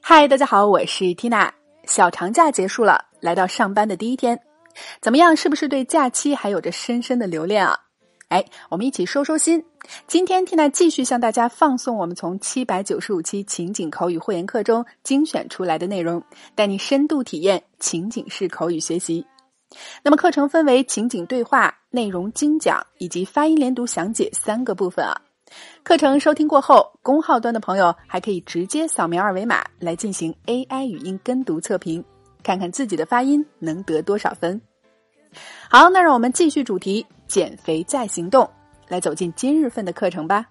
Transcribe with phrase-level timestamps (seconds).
[0.00, 1.50] 嗨，大家好，我是 Tina。
[1.84, 4.38] 小长假结束了，来到上班的第一天，
[5.00, 5.34] 怎么样？
[5.34, 7.76] 是不是对假期还有着深深的留恋啊？
[8.28, 9.64] 哎，我们一起收收心。
[10.06, 16.22] 今天 Tina 继续向大家放送我们从七百九十五期情景口语会员课中精选出来的内容，
[16.54, 19.26] 带你深度体验情景式口语学习。
[20.04, 25.20] 那么课程分为情景对话、内容精讲以及发音连读详解三个部分啊。
[25.82, 32.04] 课程收听过后，公号端的朋友还可以直接扫描二维码来进行 AI 语音跟读测评，
[32.42, 34.60] 看看自己的发音能得多少分。
[35.70, 38.50] 好，那让我们继续主题：减肥再行动，
[38.88, 40.46] 来走进今日份的课程吧。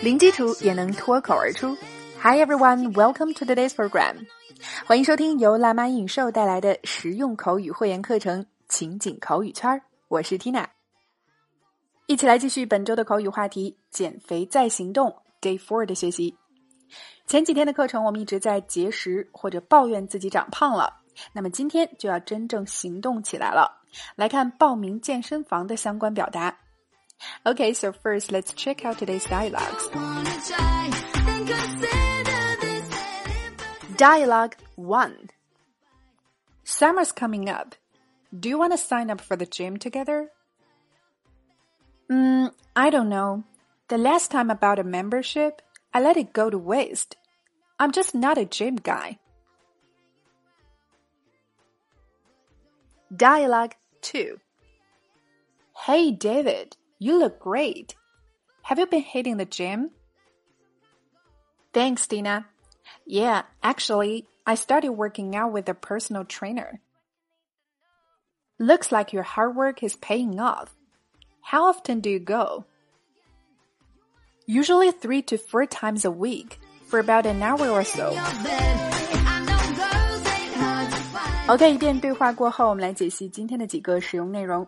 [0.00, 1.76] 零基础也能脱口而出。
[2.20, 4.26] Hi everyone, welcome to today's program.
[4.86, 9.70] 欢迎收听由辣妈英语秀带来的实用口语会员课程《情景口语圈》，
[10.08, 10.66] 我是 Tina，
[12.06, 16.36] 一起来继续本周的口语话题——减肥再行动 Day Four 的学习。
[17.26, 21.02] 前几天的课程我们一直在节食或者抱怨自己长胖了，
[21.32, 23.82] 那么今天就要真正行动起来了。
[24.16, 26.56] 来看报名健身房的相关表达。
[27.44, 29.88] Okay, so first let's check out today's dialogues.
[33.98, 35.28] Dialogue 1
[36.62, 37.74] Summer's coming up.
[38.30, 40.30] Do you want to sign up for the gym together?
[42.08, 43.42] Mm, I don't know.
[43.88, 47.16] The last time I bought a membership, I let it go to waste.
[47.80, 49.18] I'm just not a gym guy.
[53.16, 54.38] Dialogue 2
[55.86, 56.76] Hey, David.
[57.00, 57.96] You look great.
[58.62, 59.90] Have you been hitting the gym?
[61.72, 62.46] Thanks, Dina.
[63.07, 66.79] Yeah, actually, I started working out with a personal trainer.
[68.59, 70.69] Looks like your hard work is paying off.
[71.41, 72.65] How often do you go?
[74.45, 78.13] Usually three to four times a week for about an hour or so.
[81.47, 84.65] OK，一遍对话过后，我们来解析今天的几个使用内容。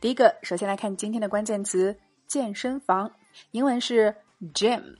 [0.00, 1.96] 第一个，首先来看今天的关键词“
[2.26, 3.10] 健身房”，
[3.52, 4.14] 英文是
[4.52, 4.96] gym，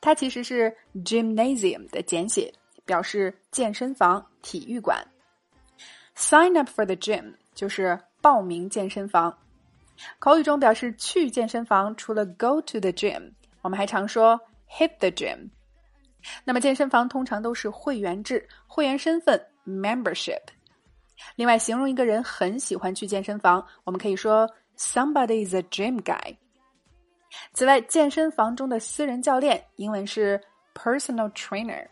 [0.00, 2.52] 它其实是 gymnasium 的简写，
[2.84, 5.04] 表示健身房、体育馆。
[6.16, 9.36] Sign up for the gym 就是报名健身房。
[10.18, 15.48] 口语中表示去健身房，除了 go to the gym，我们还常说 hit the gym。
[16.44, 20.40] 那么健身房通常都是会员制，会员身份 membership。
[21.36, 26.36] 另外，形容一个人很喜欢去健身房，我们可以说 somebody is a gym guy。
[27.52, 30.40] 此外，健身房中的私人教练英文是
[30.74, 31.86] personal trainer。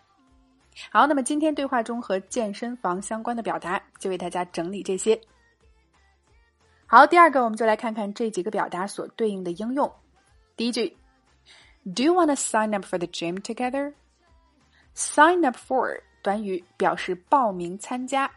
[0.91, 5.21] 好，那么今天对话中和健身房相关的表达就为大家整理这些。
[6.87, 9.93] 好，第二个我们就来看看这几个表达所对应的应用。
[10.57, 10.97] 第一句
[11.95, 13.93] ，Do you want to sign up for the gym together?
[14.97, 18.31] Sign up for 短语表示报名参加。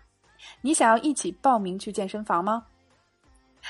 [0.62, 2.66] 你想要一起报名去健身房吗？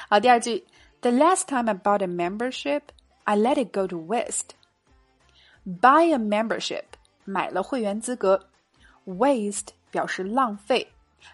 [0.10, 0.66] 好，第二句
[1.02, 2.82] ，The last time I bought a membership,
[3.25, 4.51] I let it go to waste.
[5.65, 6.85] Buy a membership，
[7.25, 8.49] 买了会员资格，
[9.07, 10.89] waste 表示浪费，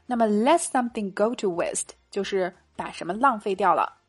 [0.06, 4.00] 那么 let something go to waste 就是把什么浪费掉了。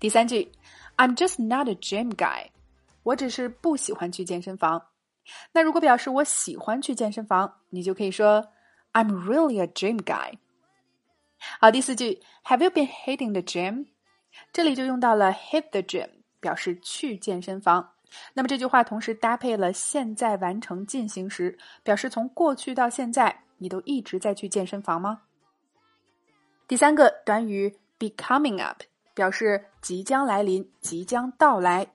[0.00, 0.50] 第三句，
[0.96, 2.48] I'm just not a gym guy，
[3.02, 4.86] 我只是不喜欢去健身房。
[5.52, 8.48] 那如果表示我喜欢去健身房，你就可以说。
[8.92, 10.38] I'm really a gym guy。
[11.60, 13.88] 好，第四句，Have you been hitting the gym？
[14.54, 16.08] 这里就用到了 hit the gym，
[16.41, 17.89] 表示去健身房。
[18.33, 25.21] 那么这句话同时搭配了现在完成进行时，表示从过去到现在，你都一直在去健身房吗？
[26.67, 28.81] 第三个短语 be coming up，
[29.13, 31.87] 表示即将来临，即将到来。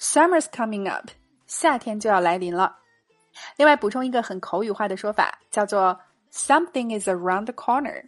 [0.00, 1.10] Summer's coming up，
[1.46, 2.78] 夏天就要来临了。
[3.56, 6.00] 另外补充一个很口语化的说法，叫做。
[6.32, 8.04] Something is around the corner，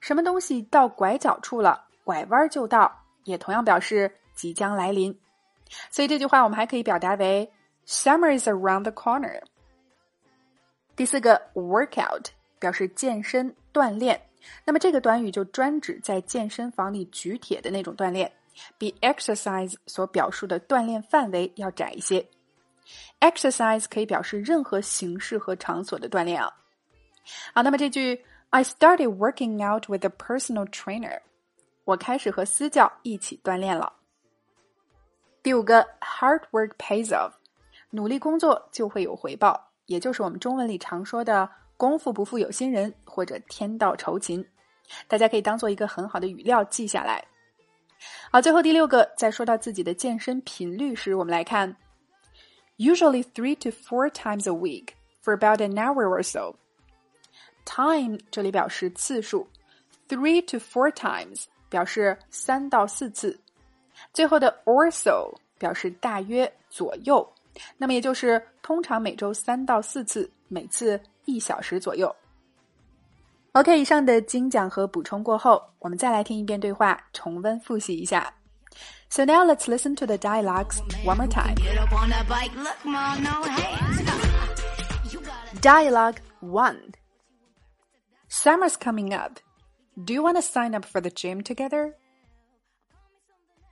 [0.00, 5.18] 什么东西到拐角处了，拐弯就到，也同样表示即将来临。
[5.90, 7.50] 所以这句话我们还可以表达为
[7.86, 9.42] Summer is around the corner。
[10.94, 12.26] 第四个 workout
[12.58, 14.20] 表示健身锻炼，
[14.64, 18.30] 那么这个短语就专指在健身房里举铁的那种锻炼，
[18.76, 22.24] 比 exercise 所表述的锻炼范围要窄一些。
[23.20, 26.52] Exercise 可以表示任何形式和场所的锻炼啊。
[27.54, 31.20] 好，那么这句 I started working out with a personal trainer，
[31.84, 33.92] 我开始和私教一起锻炼了。
[35.42, 37.32] 第五个 hard work pays off，
[37.90, 44.46] 努力工作就会有回报，也就是我们中文里常说的功夫不负有心人或者天道酬勤，
[45.08, 47.24] 大家可以当做一个很好的语料记下来。
[48.30, 51.76] 好，最后第六个，在说到自己的健身频率时，我们来看
[52.76, 54.90] ，usually three to four times a week
[55.24, 56.54] for about an hour or so。
[57.64, 59.48] time 这里表示次数
[60.08, 63.38] ，three to four times 表示三到四次，
[64.13, 67.27] 最后的 or so 表示大约左右，
[67.77, 72.15] 那么也就是通常每周三到四次，每次一小时左右。
[73.53, 78.31] OK，以上的精讲和补充过后，我们再来听一遍对话，重温复习一下。
[79.09, 81.55] So now let's listen to the dialogues one more time.
[85.61, 86.93] Dialogue 1
[88.29, 89.39] Summer's coming up.
[89.95, 91.95] Do you want to sign up for the gym together?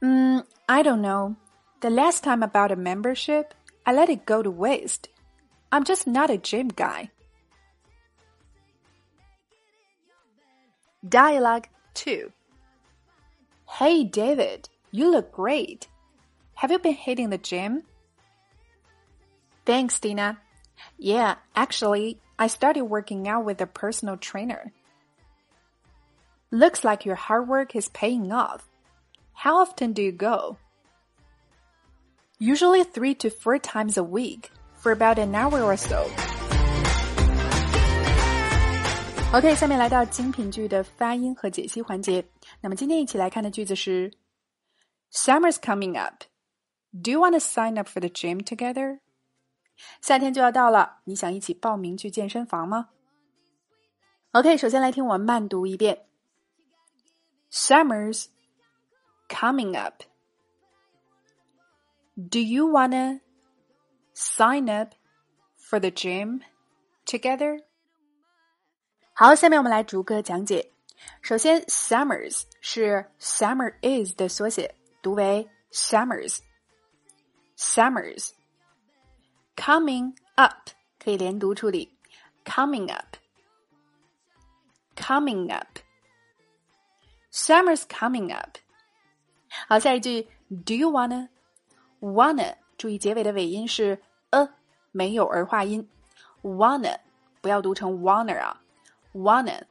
[0.02, 1.37] Mm, I don't know.
[1.81, 3.55] The last time I bought a membership,
[3.85, 5.08] I let it go to waste.
[5.73, 7.11] I'm just not a gym guy.
[11.06, 12.32] Dialogue 2
[13.79, 15.88] Hey David, you look great.
[16.55, 17.85] Have you been hitting the gym?
[19.64, 20.38] Thanks, Dina.
[20.99, 24.73] Yeah, actually, I started working out with a personal trainer.
[26.50, 28.70] Looks like your hard work is paying off.
[29.40, 30.58] How often do you go?
[32.40, 34.52] Usually three to four times a week
[34.82, 36.06] for about an hour or so.
[39.34, 42.26] OK，下面来到精品句的发音和解析环节。
[42.62, 44.12] 那么今天一起来看的句子是：
[45.12, 46.24] Summer's coming up.
[46.92, 49.00] Do you want to sign up for the gym together?
[50.02, 52.90] 夏天就要到了，你想一起报名去健身房吗？
[54.32, 56.06] OK，首先来听我慢读一遍：
[57.52, 58.28] Summer's
[59.30, 60.04] coming up.
[62.16, 63.22] Do you wanna
[64.14, 64.94] sign up
[65.58, 66.42] for the gym
[67.06, 67.64] together?
[69.14, 70.72] 好，下面我们来逐个讲解。
[71.22, 78.32] 首先，summers 是 summer is 的缩写，读为 summers。summers
[79.56, 81.98] coming up 可以连读处理，
[82.44, 83.16] coming up
[84.96, 85.80] coming up
[87.32, 88.58] summer's coming up。
[89.68, 90.24] 好，下一句，
[90.66, 91.30] Do you wanna
[92.00, 94.02] wanna 注意结尾的尾音是
[94.32, 94.50] a，
[94.92, 95.90] 没有儿化音，
[96.44, 96.98] wanna
[97.42, 98.62] 不要读成 wanna 啊。
[99.14, 99.62] wanna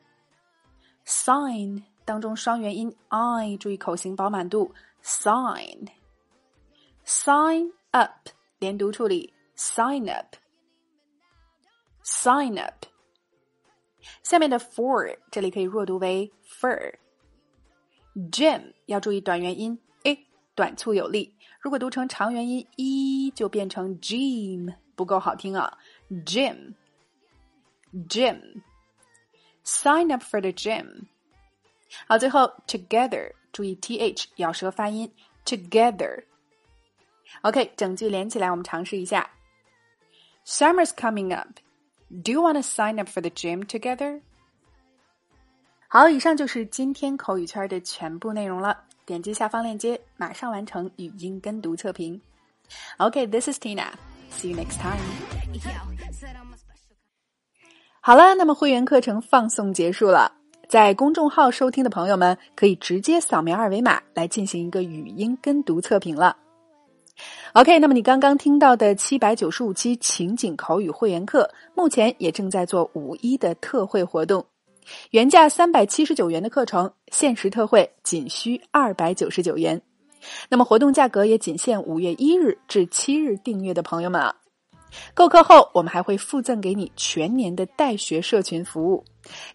[1.04, 4.74] sign 当中双元音 i，注意口型饱满度。
[5.02, 5.88] sign
[7.04, 10.34] sign up 连读处理，sign up
[12.02, 12.86] sign up。
[14.22, 16.94] 下面的 for 这里可以弱读为 fur。
[18.30, 21.34] gym 要注意短元音 a，短促有力。
[21.60, 25.78] 如果读成长元音 e，就变成 gym，不够好听啊。
[26.10, 26.74] gym
[28.08, 31.06] gym。Sign up for the gym。
[32.06, 35.10] 好，最后 together，注意 th 咬舌发音，
[35.44, 39.30] together。OK，整句连起来，我们尝试一下。
[40.44, 41.58] Summer's coming up.
[42.10, 44.20] Do you want to sign up for the gym together?
[45.91, 48.77] 好，以上就是今天口语圈的全部内容了。
[49.07, 52.21] 点击下方链接，马上完成语音跟读测评。
[52.97, 53.87] OK，this、is Tina.
[54.31, 54.99] See you next time.
[58.01, 60.31] 好了，那么会员课程放送结束了。
[60.67, 66.37] 在公众号收听的朋友们，可以直接扫描二维码来进行一个语音跟读测评了。
[67.53, 74.45] OK，那么你刚刚听到的七百九十五期情景口语会员课，目前也正在做五一的特惠活动，
[75.11, 79.81] 原价三百七十九元的课程，限时特惠仅需二百九十九元。
[80.49, 84.35] 那么活动价格也仅限五月一日至七日订阅的朋友们啊。
[85.13, 89.05] 购课后，我们还会附赠给你全年的带学社群服务。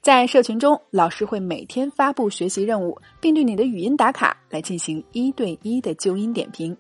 [0.00, 6.76] 在社群中，老师会每天发布学习任务，并对你的语音打卡来进行一对一的纠音点评。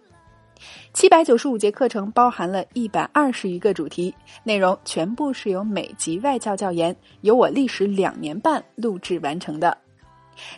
[0.92, 9.76] 七百九十五节课程包含了一百二十余个主题，内容全部是由美籍外教教研，由我历时两年半录制完成的。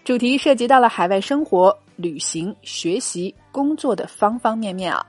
[0.04, 5.04] 主题涉及到了海外生活、旅行、学习、工作的方方面面啊！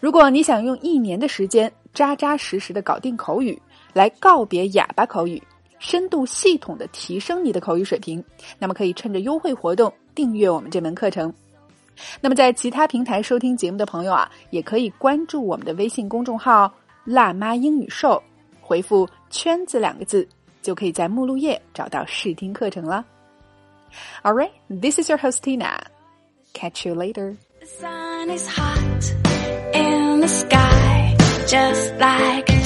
[0.00, 3.60] 如果你想用一年的时间，扎扎实实的搞定口语，
[3.94, 5.42] 来告别哑巴口语，
[5.78, 8.22] 深度系统的提升你的口语水平，
[8.58, 11.32] 那么可以趁着优惠活动订阅我们这门课程。
[12.20, 16.72] 那么在其他平台收听节目的朋友啊，也可以关注我们的微信公众号
[17.04, 18.22] “辣妈英语秀”，
[18.60, 20.26] 回复“圈子”两个字，
[20.62, 23.04] 就可以在目录页找到试听课程了。
[24.22, 25.78] All right, this is your host Tina.
[26.52, 27.36] Catch you later.
[27.60, 29.14] The sun is hot
[29.72, 30.96] in the sky.
[31.46, 32.60] just like a